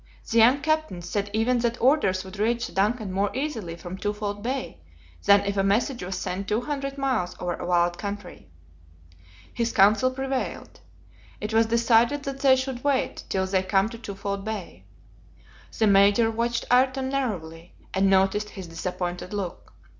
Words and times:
The 0.31 0.39
young 0.39 0.61
captain 0.61 1.03
said 1.03 1.29
even 1.31 1.59
that 1.59 1.79
orders 1.79 2.23
would 2.23 2.39
reach 2.39 2.65
the 2.65 2.71
DUNCAN 2.73 3.11
more 3.11 3.29
easily 3.35 3.75
from 3.75 3.97
Twofold 3.99 4.41
Bay, 4.41 4.79
than 5.25 5.41
if 5.45 5.57
a 5.57 5.63
message 5.63 6.01
was 6.01 6.17
sent 6.17 6.47
two 6.47 6.61
hundred 6.61 6.97
miles 6.97 7.35
over 7.39 7.53
a 7.53 7.67
wild 7.67 7.99
country. 7.99 8.49
His 9.53 9.71
counsel 9.71 10.09
prevailed. 10.09 10.79
It 11.39 11.53
was 11.53 11.67
decided 11.67 12.23
that 12.23 12.39
they 12.39 12.55
should 12.55 12.83
wait 12.83 13.25
till 13.29 13.45
they 13.45 13.61
came 13.61 13.89
to 13.89 13.99
Twofold 13.99 14.43
Bay. 14.43 14.85
The 15.77 15.85
Major 15.85 16.31
watched 16.31 16.65
Ayrton 16.71 17.09
narrowly, 17.09 17.75
and 17.93 18.09
noticed 18.09 18.49
his 18.49 18.65
disappointed 18.65 19.33
look. 19.35 19.71